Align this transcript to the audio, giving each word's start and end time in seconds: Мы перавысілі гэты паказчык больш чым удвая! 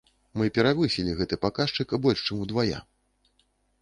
Мы 0.41 0.45
перавысілі 0.55 1.13
гэты 1.21 1.39
паказчык 1.45 1.95
больш 2.07 2.27
чым 2.29 2.37
удвая! 2.47 2.79